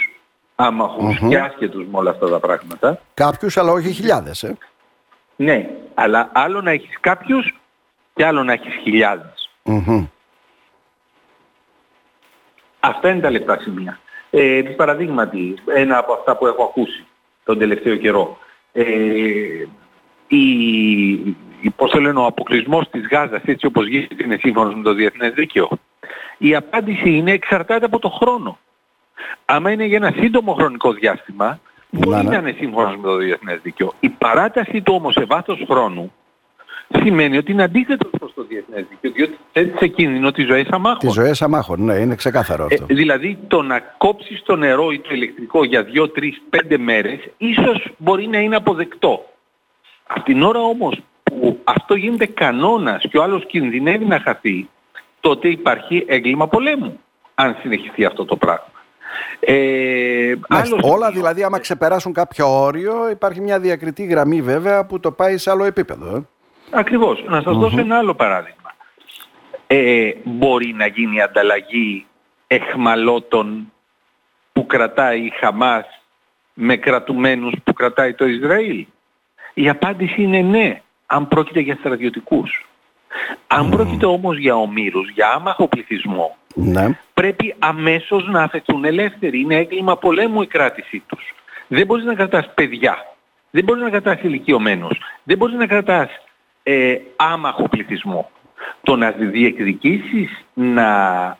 άμαχους 0.54 1.19
Μμμ. 1.21 1.28
και 1.28 1.38
άσχετους 1.38 1.87
με 1.87 1.99
όλα 1.99 2.11
αυτά 2.11 2.28
τα 2.28 2.38
πράγματα. 2.40 3.00
Κάποιους 3.14 3.57
αλλά 3.57 3.73
όχι 3.73 3.92
χιλιάδες. 3.92 4.42
Ε. 4.42 4.57
Ναι, 5.37 5.69
αλλά 5.95 6.31
άλλο 6.33 6.61
να 6.61 6.71
έχεις 6.71 6.97
κάποιους 7.00 7.54
και 8.14 8.26
άλλο 8.26 8.42
να 8.42 8.52
έχεις 8.52 8.75
χιλιάδες. 8.83 9.50
Μμμ. 9.62 10.07
Αυτά 12.84 13.10
είναι 13.10 13.20
τα 13.20 13.30
λεπτά 13.30 13.58
σημεία. 13.60 13.98
Ε, 14.30 14.56
επί 14.56 14.74
παραδείγματι, 14.74 15.54
ένα 15.74 15.98
από 15.98 16.12
αυτά 16.12 16.36
που 16.36 16.46
έχω 16.46 16.62
ακούσει 16.62 17.04
τον 17.44 17.58
τελευταίο 17.58 17.96
καιρό. 17.96 18.38
Ε, 18.72 18.84
η, 20.26 21.12
η, 21.60 21.70
πώς 21.76 21.90
το 21.90 22.00
λένε, 22.00 22.18
ο 22.18 22.24
αποκλεισμός 22.24 22.88
της 22.90 23.08
Γάζας 23.10 23.42
έτσι 23.44 23.66
όπως 23.66 23.86
γίνεται 23.88 24.24
είναι 24.24 24.36
σύμφωνος 24.40 24.74
με 24.74 24.82
το 24.82 24.92
διεθνές 24.92 25.32
δίκαιο. 25.32 25.68
Η 26.38 26.54
απάντηση 26.54 27.10
είναι 27.10 27.32
εξαρτάται 27.32 27.84
από 27.84 27.98
το 27.98 28.08
χρόνο. 28.08 28.58
Άμα 29.44 29.70
είναι 29.70 29.84
για 29.84 29.96
ένα 29.96 30.12
σύντομο 30.16 30.52
χρονικό 30.52 30.92
διάστημα, 30.92 31.60
μπορεί 31.90 32.24
ναι. 32.24 32.30
να 32.30 32.36
είναι 32.36 32.54
σύμφωνος 32.58 32.96
με 32.96 33.02
το 33.02 33.16
διεθνές 33.16 33.60
δίκαιο. 33.62 33.92
Η 34.00 34.08
παράταση 34.08 34.82
του 34.82 34.94
όμως 34.94 35.12
σε 35.12 35.24
βάθος 35.24 35.64
χρόνου 35.68 36.12
σημαίνει 37.02 37.37
ότι 37.37 37.52
είναι 37.52 37.62
αντίθετο 37.62 38.08
προς 38.18 38.34
το 38.34 38.42
διεθνές 38.49 38.84
δίκαιο, 38.90 39.11
διότι 39.12 39.38
θέτει 39.52 39.78
σε 39.78 39.87
κίνδυνο 39.87 40.30
τις 40.30 40.46
ζωές 40.46 40.66
αμάχων. 40.70 40.99
Τις 40.99 41.12
ζωές 41.12 41.42
αμάχων. 41.42 41.84
Ναι, 41.84 41.94
είναι 41.94 42.14
ξεκάθαρο 42.14 42.62
Ε, 42.70 42.75
αυτό. 42.75 42.87
δηλαδή 42.87 43.38
το 43.49 43.62
να 43.62 43.78
κόψεις 43.78 44.42
το 44.42 44.56
νερό 44.56 44.90
ή 44.92 44.99
το 45.00 45.14
ηλεκτρικό 45.14 45.64
για 45.64 45.82
2, 45.84 46.08
3, 46.12 46.42
5 46.50 46.76
μέρες 46.78 47.18
ίσως 47.37 47.87
μπορεί 47.96 48.26
να 48.26 48.38
είναι 48.38 48.56
αποδεκτό. 48.56 49.25
Από 50.06 50.22
την 50.25 50.42
ώρα 50.42 50.61
όμως 50.61 51.00
που 51.22 51.58
αυτό 51.64 51.94
γίνεται 51.94 52.26
κανόνας 52.26 53.04
και 53.11 53.18
ο 53.18 53.22
άλλος 53.22 53.46
κινδυνεύει 53.46 54.04
να 54.04 54.20
χαθεί, 54.20 54.68
τότε 55.20 55.49
υπάρχει 55.49 56.04
έγκλημα 56.08 56.49
πολέμου, 56.49 57.00
αν 57.34 57.56
συνεχιστεί 57.62 58.04
αυτό 58.04 58.25
το 58.25 58.37
πράγμα. 58.37 58.66
Ε, 59.40 59.54
Μάλιστα. 60.49 60.76
άλλος 60.76 60.90
Όλα 60.92 61.06
σημείο- 61.06 61.11
δηλαδή 61.11 61.42
άμα 61.42 61.58
ξεπεράσουν 61.58 62.12
κάποιο 62.12 62.61
όριο 62.62 63.11
υπάρχει 63.11 63.40
μια 63.40 63.58
διακριτή 63.61 64.04
γραμμή 64.04 64.42
βέβαια 64.42 64.87
που 64.87 65.00
το 65.00 65.12
πάει 65.12 65.37
σε 65.37 65.50
άλλο 65.50 65.64
επίπεδο. 65.64 66.26
Ε. 66.73 66.79
Ακριβώς. 66.79 67.25
Να 67.26 67.43
σας 67.43 67.57
δώσω 67.57 67.79
ένα 67.79 67.99
άλλο 67.99 68.14
παράδειγμα. 68.14 68.75
Ε, 69.67 70.11
μπορεί 70.25 70.73
να 70.73 70.87
γίνει 70.87 71.23
ανταλλαγή 71.23 72.07
εχμαλώτων 72.47 73.73
που 74.52 74.67
κρατάει 74.67 75.21
η 75.21 75.33
Χαμάς 75.41 75.87
με 76.55 76.76
κρατουμένους 76.76 77.55
που 77.64 77.73
κρατάει 77.73 78.14
το 78.14 78.26
Ισραήλ; 78.26 78.87
Η 79.55 79.69
απάντηση 79.69 80.23
είναι 80.23 80.41
ναι, 80.41 80.81
αν 81.07 81.29
πρόκειται 81.29 81.61
για 81.61 81.76
στρατιωτικούς. 81.81 82.67
Αν 83.47 83.71
πρόκειται 83.71 84.07
όμως 84.07 84.38
για 84.38 84.55
ομήρους, 84.57 85.11
για 85.11 85.29
άμαχο 85.31 85.69
πληθυσμό, 85.69 86.37
Ναι. 86.55 86.99
πρέπει 87.14 87.55
αμέσως 87.59 88.29
να 88.29 88.43
αφαιθούν 88.43 88.85
ελεύθεροι. 88.85 89.41
Είναι 89.41 89.57
έγκλημα 89.57 89.97
πολέμου 89.97 90.43
η 90.43 90.47
κράτησή 90.47 91.02
τους. 91.07 91.35
Δεν 91.69 91.87
μπορείς 91.87 92.05
να 92.05 92.14
κρατάς 92.14 92.55
παιδιά. 92.55 93.07
Δεν 93.50 93.64
μπορείς 93.64 93.83
να 93.83 93.91
κρατάς 93.91 94.23
ηλικιωμένους. 94.23 94.99
Δεν 95.23 95.37
μπορείς 95.37 95.57
να 95.57 95.67
κρατάς 95.67 96.09
ε, 96.62 96.97
άμαχο 97.16 97.69
πληθυσμό. 97.69 98.31
Το 98.83 98.97
να 98.97 99.11
διεκδικήσεις 99.11 100.45
να 100.54 100.88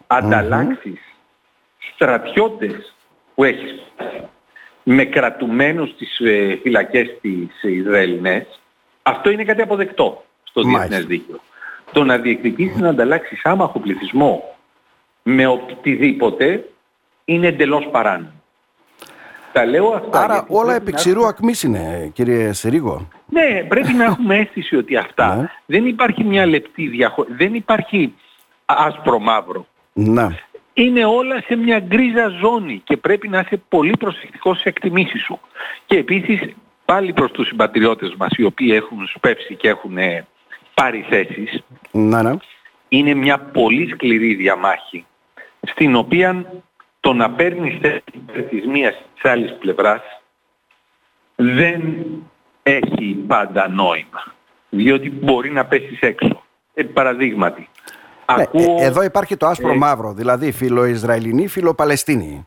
ανταλλάξεις 0.07 1.00
στρατιώτες 1.95 2.95
που 3.35 3.45
έχεις 3.45 3.83
με 4.83 5.05
κρατουμένους 5.05 5.91
στις 5.91 6.19
ε, 6.21 6.59
φυλακές 6.62 7.19
της 7.21 7.62
Ισραηλινές, 7.62 8.61
αυτό 9.02 9.31
είναι 9.31 9.45
κάτι 9.45 9.62
αποδεκτό 9.62 10.25
στο 10.43 10.64
Μάλιστα. 10.64 10.87
διεθνές 10.87 11.07
δίκαιο. 11.07 11.41
Το 11.93 12.05
να 12.05 12.19
διεκδικήσεις 12.19 12.81
να 12.81 12.88
ανταλλάξεις 12.88 13.41
άμαχο 13.45 13.79
πληθυσμό 13.79 14.57
με 15.23 15.47
οτιδήποτε 15.47 16.69
είναι 17.25 17.47
εντελώς 17.47 17.88
παράνομο. 17.91 18.41
Τα 19.52 19.64
λέω 19.66 19.88
αυτά. 19.88 20.23
Άρα 20.23 20.32
γιατί 20.35 20.47
όλα 20.54 20.64
πρέπει 20.66 20.82
επί 20.82 20.90
να 20.90 20.97
ξηρού 20.97 21.14
έχουμε- 21.21 21.28
ακμής 21.37 21.62
είναι 21.62 22.11
κύριε 22.14 22.52
Συρίγο. 22.52 23.09
Ναι, 23.28 23.64
πρέπει 23.68 23.92
να 23.92 24.04
έχουμε 24.04 24.37
αίσθηση 24.37 24.76
ότι 24.76 24.97
αυτά 24.97 25.37
Ναι. 25.37 25.49
δεν 25.66 25.87
υπάρχει 25.87 26.25
μια 26.25 26.47
λεπτή 26.47 26.87
διαχωρισή, 26.88 27.37
δεν 27.37 27.54
υπάρχει 27.54 28.14
άσπρο 28.64 29.18
μαύρο. 29.18 29.66
Να. 29.92 30.37
Είναι 30.75 31.04
όλα 31.04 31.42
σε 31.47 31.56
μια 31.56 31.78
γκρίζα 31.78 32.28
ζώνη 32.28 32.80
και 32.85 32.97
πρέπει 32.97 33.28
να 33.28 33.38
είσαι 33.38 33.62
πολύ 33.68 33.92
προσεκτικός 33.99 34.56
στις 34.59 34.66
εκτιμήσεις 34.71 35.23
σου. 35.23 35.40
Και 35.87 35.97
επίσης 35.97 36.40
πάλι 36.85 37.12
προς 37.12 37.30
τους 37.30 37.47
συμπατριώτες 37.47 38.14
μας 38.18 38.30
οι 38.37 38.44
οποίοι 38.44 38.71
έχουν 38.75 39.06
σπεύσει 39.14 39.54
και 39.54 39.68
έχουν 39.68 39.99
ε, 39.99 40.26
πάρει 40.75 41.06
θέσεις 41.09 41.62
Να, 41.90 42.23
ναι. 42.23 42.35
είναι 42.88 43.14
μια 43.14 43.38
πολύ 43.38 43.88
σκληρή 43.88 44.35
διαμάχη 44.35 45.04
στην 45.68 45.97
οποία 45.97 46.52
το 47.02 47.12
να 47.12 47.30
παίρνεις 47.30 47.78
θέση 47.80 48.02
υπέρ 48.12 48.42
της 48.42 48.66
μίας 48.66 48.94
ή 48.94 49.04
της 49.14 49.30
άλλης 49.30 49.56
πλευράς 49.59 50.00
δεν 51.37 51.82
έχει 52.62 53.25
πάντα 53.26 53.68
νόημα. 53.68 54.25
Διότι 54.71 55.11
μπορεί 55.11 55.50
να 55.50 55.64
πέσεις 55.64 56.00
έξω. 56.00 56.42
Ε, 56.75 56.82
παραδείγματι. 56.82 57.68
Ναι, 58.37 58.42
Ακούω... 58.42 58.76
ε, 58.80 58.85
Εδώ 58.85 59.02
υπάρχει 59.02 59.37
το 59.37 59.47
άσπρο 59.47 59.71
ε, 59.73 59.76
μαύρο, 59.76 60.12
δηλαδή 60.12 60.52
φιλοϊσραηλινή, 60.52 61.47
φιλοπαλαιστίνη. 61.49 62.47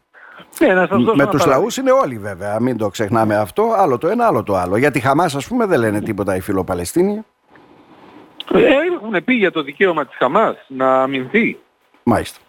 Ναι, 0.59 0.73
να 0.73 0.87
σας 0.87 0.89
δώσω 1.03 1.15
Με 1.15 1.21
ένα 1.23 1.31
τους 1.31 1.39
παράδειγμα. 1.39 1.57
λαούς 1.57 1.77
είναι 1.77 1.91
όλοι 1.91 2.17
βέβαια, 2.17 2.59
μην 2.59 2.77
το 2.77 2.89
ξεχνάμε 2.89 3.35
αυτό. 3.35 3.73
Άλλο 3.77 3.97
το 3.97 4.07
ένα, 4.07 4.25
άλλο 4.27 4.43
το 4.43 4.55
άλλο. 4.55 4.77
Για 4.77 4.91
τη 4.91 4.99
Χαμάς 4.99 5.35
ας 5.35 5.47
πούμε 5.47 5.65
δεν 5.65 5.79
λένε 5.79 6.01
τίποτα 6.01 6.35
οι 6.35 6.39
φιλοπαλαιστίνοι. 6.39 7.21
Ε, 8.53 8.59
έχουν 8.93 9.23
πει 9.23 9.33
για 9.33 9.51
το 9.51 9.61
δικαίωμα 9.63 10.05
της 10.05 10.15
Χαμάς 10.17 10.55
να 10.67 11.01
αμυνθεί. 11.01 11.57
Μάλιστα. 12.03 12.39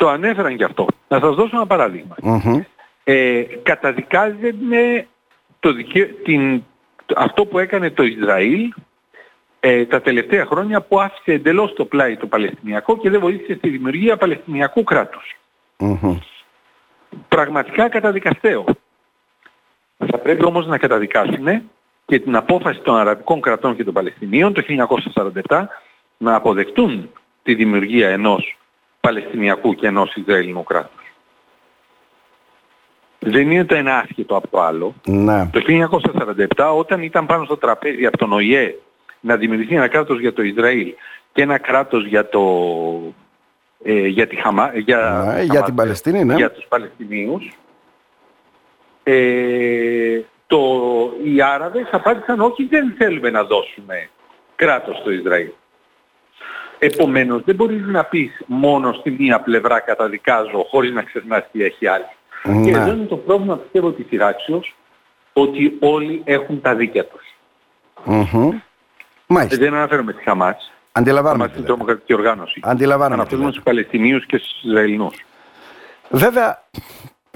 Το 0.00 0.08
ανέφεραν 0.08 0.56
και 0.56 0.64
αυτό. 0.64 0.86
Να 1.08 1.18
σας 1.20 1.34
δώσω 1.34 1.56
ένα 1.56 1.66
παράδειγμα. 1.66 2.14
Μμμ. 2.22 2.60
ε, 3.04 3.42
καταδικάζεται 3.62 4.54
το 5.60 5.72
δικαί- 5.72 6.22
την, 6.24 6.62
αυτό 7.16 7.46
που 7.46 7.58
έκανε 7.58 7.90
το 7.90 8.02
Ισραήλ 8.02 8.72
ε, 9.60 9.84
τα 9.86 10.00
τελευταία 10.00 10.44
χρόνια 10.46 10.80
που 10.80 11.00
άφησε 11.00 11.32
εντελώς 11.32 11.72
το 11.72 11.84
πλάι 11.84 12.16
το 12.16 12.26
Παλαιστινιακό 12.26 12.98
και 12.98 13.10
δεν 13.10 13.20
βοήθησε 13.20 13.54
στη 13.54 13.68
δημιουργία 13.68 14.16
Παλαιστινιακού 14.16 14.82
κράτους. 14.84 15.36
Μμμ. 15.78 16.18
Πραγματικά 17.28 17.88
καταδικαστέο. 17.88 18.64
Θα 19.96 20.18
πρέπει 20.18 20.44
όμως 20.44 20.66
να 20.66 20.78
καταδικάσουν 20.78 21.46
και 22.06 22.18
την 22.18 22.36
απόφαση 22.36 22.80
των 22.80 22.96
Αραβικών 22.96 23.40
κρατών 23.40 23.76
και 23.76 23.84
των 23.84 23.94
Παλαιστινίων 23.94 24.52
το 24.52 24.62
1947 25.46 25.62
να 26.16 26.34
αποδεχτούν 26.34 27.10
τη 27.42 27.54
δημιουργία 27.54 28.08
ενός 28.08 28.54
Παλαιστινιακού 29.00 29.74
και 29.74 29.86
ενός 29.86 30.14
Ισραηλινού 30.14 30.62
κράτους. 30.62 31.12
Δεν 33.18 33.50
είναι 33.50 33.64
το 33.64 33.74
ένα 33.74 33.98
άσχετο 33.98 34.36
από 34.36 34.48
το 34.48 34.60
άλλο. 34.60 34.94
Ναι. 35.06 35.48
Το 35.52 35.60
1947 36.56 36.72
όταν 36.76 37.02
ήταν 37.02 37.26
πάνω 37.26 37.44
στο 37.44 37.56
τραπέζι 37.56 38.06
από 38.06 38.18
τον 38.18 38.32
ΟΗΕ 38.32 38.74
να 39.20 39.36
δημιουργηθεί 39.36 39.74
ένα 39.74 39.88
κράτος 39.88 40.20
για 40.20 40.32
το 40.32 40.42
Ισραήλ 40.42 40.94
και 41.32 41.42
ένα 41.42 41.58
κράτος 41.58 42.06
για, 42.06 42.28
το, 42.28 42.42
ε, 43.82 44.06
για, 44.06 44.26
τη 44.26 44.36
Χαμα, 44.36 44.70
για, 44.74 45.24
Ναι, 45.34 45.42
για 45.42 45.52
Χαμάς, 45.52 45.64
την 45.64 45.74
Παλαιστίνη, 45.74 46.24
ναι. 46.24 46.34
για 46.34 46.50
τους 46.50 46.64
Παλαιστινίους 46.68 47.50
ε, 49.02 50.20
το, 50.46 50.60
οι 51.24 51.42
Άραβες 51.42 51.88
απάντησαν 51.90 52.40
όχι 52.40 52.64
δεν 52.64 52.94
θέλουμε 52.98 53.30
να 53.30 53.44
δώσουμε 53.44 54.08
κράτος 54.56 54.96
στο 54.96 55.10
Ισραήλ. 55.10 55.50
Επομένως 56.82 57.42
δεν 57.44 57.54
μπορείς 57.54 57.82
να 57.86 58.04
πεις 58.04 58.42
μόνο 58.46 58.92
στη 58.92 59.10
μία 59.10 59.40
πλευρά 59.40 59.80
καταδικάζω 59.80 60.64
χωρίς 60.70 60.92
να 60.92 61.02
ξεχνάς 61.02 61.44
τι 61.52 61.64
έχει 61.64 61.86
άλλη. 61.86 62.04
Ναι. 62.44 62.64
Και 62.64 62.70
εδώ 62.70 62.92
είναι 62.92 63.04
το 63.04 63.16
πρόβλημα 63.16 63.56
πιστεύω 63.56 63.90
της 63.90 64.06
σειράξεως 64.08 64.74
ότι 65.32 65.76
όλοι 65.80 66.22
έχουν 66.24 66.60
τα 66.60 66.74
δίκαια 66.74 67.04
τους. 67.06 67.22
Μμμ. 68.04 68.58
Μάλιστα. 69.26 69.56
Δεν 69.56 69.74
αναφέρομαι 69.74 70.12
στη 70.12 70.22
Χαμάς. 70.22 70.72
Αντιλαμβάνομαι. 70.92 71.42
Χαμάς 71.42 71.50
τι 71.52 71.58
είναι 71.58 71.68
λέτε. 71.68 71.72
τρομοκρατική 71.76 72.14
οργάνωση. 72.14 72.60
Αντιλαμβάνομαι. 72.62 73.14
τι 73.14 73.20
Αναφέρομαι 73.20 73.44
λέτε. 73.46 73.52
στους 73.52 73.64
Παλαιστινίους 73.64 74.26
και 74.26 74.36
στους 74.36 74.62
Ισραηλινούς. 74.62 75.24
Βέβαια, 76.10 76.62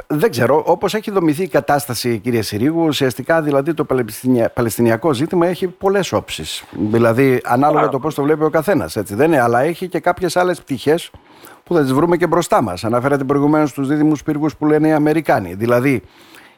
δεν 0.06 0.30
ξέρω, 0.30 0.62
όπως 0.66 0.94
έχει 0.94 1.10
δομηθεί 1.10 1.42
η 1.42 1.48
κατάσταση 1.48 2.18
κύριε 2.18 2.42
Συρίγου, 2.42 2.84
ουσιαστικά 2.86 3.42
δηλαδή 3.42 3.74
το 3.74 3.84
παλαιστινια- 3.84 4.50
παλαιστινιακό 4.50 5.12
ζήτημα 5.12 5.46
έχει 5.46 5.66
πολλές 5.66 6.12
όψεις. 6.12 6.64
Δηλαδή, 6.70 7.40
ανάλογα 7.44 7.78
Πάρα 7.78 7.90
το 7.92 7.98
πώς 7.98 8.14
το 8.14 8.22
βλέπει 8.22 8.44
ο 8.44 8.50
καθένας, 8.50 8.96
έτσι 8.96 9.14
δεν 9.14 9.26
είναι, 9.26 9.40
αλλά 9.40 9.60
έχει 9.60 9.88
και 9.88 10.00
κάποιες 10.00 10.36
άλλες 10.36 10.60
πτυχές 10.60 11.10
που 11.64 11.74
θα 11.74 11.80
τις 11.80 11.92
βρούμε 11.92 12.16
και 12.16 12.26
μπροστά 12.26 12.62
μας. 12.62 12.84
Αναφέρατε 12.84 13.24
προηγουμένως 13.24 13.72
τους 13.72 13.88
δίδυμους 13.88 14.22
πύργους 14.22 14.56
που 14.56 14.66
λένε 14.66 14.88
οι 14.88 14.92
Αμερικάνοι. 14.92 15.54
Δηλαδή, 15.54 16.02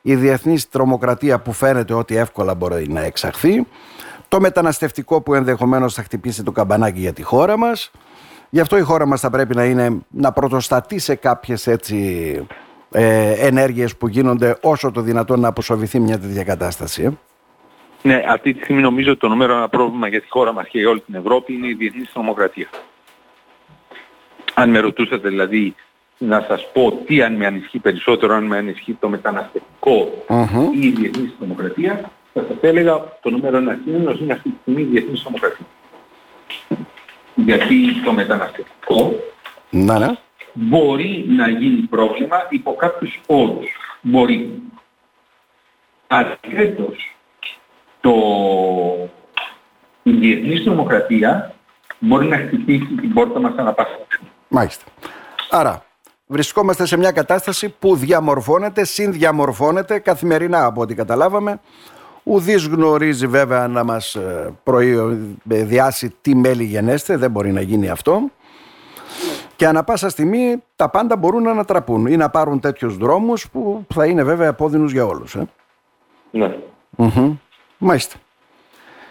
η 0.02 0.14
διεθνής 0.14 0.68
τρομοκρατία 0.68 1.38
που 1.38 1.52
φαίνεται 1.52 1.94
ότι 1.94 2.16
εύκολα 2.16 2.54
μπορεί 2.54 2.88
να 2.88 3.00
εξαχθεί, 3.00 3.66
το 4.28 4.40
μεταναστευτικό 4.40 5.20
που 5.20 5.34
ενδεχομένως 5.34 5.94
θα 5.94 6.02
χτυπήσει 6.02 6.42
το 6.42 6.52
καμπανάκι 6.52 7.00
για 7.00 7.12
τη 7.12 7.22
χώρα 7.22 7.56
μας, 7.56 7.90
Γι' 8.50 8.60
αυτό 8.60 8.78
η 8.78 8.80
χώρα 8.80 9.06
μας 9.06 9.20
θα 9.20 9.30
πρέπει 9.30 9.54
να 9.54 9.64
είναι 9.64 9.98
να 10.10 10.32
πρωτοστατεί 10.32 10.98
σε 10.98 11.14
κάποιες 11.14 11.66
έτσι 11.66 12.46
ε, 12.98 13.46
ενέργειες 13.46 13.96
που 13.96 14.08
γίνονται 14.08 14.58
όσο 14.62 14.90
το 14.90 15.00
δυνατόν 15.00 15.40
να 15.40 15.48
αποσοβηθεί 15.48 16.00
μια 16.00 16.18
τέτοια 16.18 16.44
κατάσταση. 16.44 17.02
ε. 17.02 17.10
Ναι, 18.02 18.22
αυτή 18.28 18.54
τη 18.54 18.62
στιγμή 18.62 18.82
νομίζω 18.82 19.10
ότι 19.10 19.20
το 19.20 19.28
νούμερο 19.28 19.56
ένα 19.56 19.68
πρόβλημα 19.68 20.08
για 20.08 20.20
τη 20.20 20.26
χώρα 20.28 20.52
μας 20.52 20.68
και 20.68 20.78
για 20.78 20.88
όλη 20.88 21.00
την 21.00 21.14
Ευρώπη 21.14 21.52
είναι 21.52 21.68
η 21.68 21.74
διεθνής 21.74 22.12
τρομοκρατία. 22.12 22.68
Αν 24.54 24.70
με 24.70 24.78
ρωτούσατε 24.78 25.28
δηλαδή 25.28 25.74
να 26.18 26.44
σας 26.48 26.70
πω 26.72 26.92
τι 27.06 27.22
αν 27.22 27.34
με 27.34 27.46
ανισχύει 27.46 27.78
περισσότερο, 27.78 28.34
αν 28.34 28.44
με 28.44 28.56
ανισχύει 28.56 28.96
το 29.00 29.08
μεταναστευτικό 29.08 30.24
Μμμ. 30.28 30.72
ή 30.72 30.86
η 30.86 30.90
διεθνής 30.90 31.34
τρομοκρατία, 31.38 32.10
θα 32.32 32.44
σας 32.48 32.56
έλεγα 32.60 33.18
το 33.22 33.30
νούμερο 33.30 33.56
ένα 33.56 33.74
κίνδυνος 33.84 34.20
είναι 34.20 34.32
αυτή 34.32 34.48
τη 34.48 34.56
στιγμή 34.60 34.80
η 34.82 34.84
διεθνής 34.84 35.22
τρομοκρατία. 35.22 35.66
Γιατί 37.34 38.02
το 38.04 38.12
μεταναστευτικό 38.12 39.14
Να, 39.70 39.98
ναι. 39.98 40.16
Μπορεί 40.56 41.24
να 41.28 41.48
γίνει 41.48 41.80
πρόβλημα 41.80 42.36
υπό 42.48 42.74
κάποιους 42.74 43.20
όρους. 43.26 43.68
Μπορεί. 44.00 44.62
Αντιθέτως, 46.06 47.16
το... 48.00 48.12
η 50.02 50.10
διεθνής 50.10 50.64
νομοκρατία 50.64 51.54
μπορεί 51.98 52.26
να 52.26 52.36
χτυπήσει 52.36 52.94
την 53.00 53.12
πόρτα 53.12 53.40
μας 53.40 53.52
ανά 53.56 53.72
πάσα 53.72 53.98
στιγμή. 54.04 54.30
Μάλιστα. 54.48 54.84
Άρα, 55.50 55.84
βρισκόμαστε 56.26 56.86
σε 56.86 56.96
μια 56.96 57.10
κατάσταση 57.10 57.68
που 57.78 57.96
διαμορφώνεται, 57.96 58.84
συνδιαμορφώνεται 58.84 59.98
καθημερινά 59.98 60.64
από 60.64 60.80
ό,τι 60.80 60.94
καταλάβαμε. 60.94 61.60
Ουδής 62.22 62.66
γνωρίζει 62.66 63.26
βέβαια 63.26 63.68
να 63.68 63.84
μας 63.84 64.14
ε, 64.14 64.54
προειδιάσει 64.62 66.14
τι 66.20 66.34
μέλη 66.34 66.64
γενέστε, 66.64 67.16
δεν 67.16 67.30
μπορεί 67.30 67.52
να 67.52 67.60
γίνει 67.60 67.88
αυτό. 67.88 68.30
Και 69.56 69.66
ανα 69.66 69.84
πάσα 69.84 70.08
στιγμή 70.08 70.62
τα 70.76 70.88
πάντα 70.88 71.16
μπορούν 71.16 71.42
να 71.42 71.50
ανατραπούν 71.50 72.06
ή 72.06 72.16
να 72.16 72.30
πάρουν 72.30 72.60
τέτοιους 72.60 72.96
δρόμους 72.96 73.50
που 73.50 73.86
θα 73.94 74.06
είναι 74.06 74.24
βέβαια 74.24 74.48
επώδυνους 74.48 74.92
για 74.92 75.06
όλους. 75.06 75.34
Ε. 75.34 75.48
Ναι. 76.30 76.56
Μμμ. 76.90 77.36
Μάλιστα. 77.78 78.16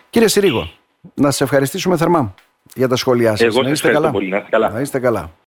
Κύριε 0.09 0.27
Συρίγο, 0.27 0.69
να 1.13 1.31
σας 1.31 1.41
ευχαριστήσουμε 1.41 1.97
θερμά 1.97 2.33
για 2.75 2.87
τα 2.87 2.95
σχόλιά 2.95 3.29
σας. 3.29 3.41
Εγώ 3.41 3.61
να 3.61 3.63
σας 3.63 3.71
είστε 3.71 3.87
ευχαριστώ 3.87 4.01
καλά. 4.01 4.11
πολύ. 4.11 4.29
Να 4.29 4.37
είστε 4.37 4.49
καλά. 4.49 4.69
Να 4.69 4.79
είστε 4.79 4.99
καλά. 4.99 5.31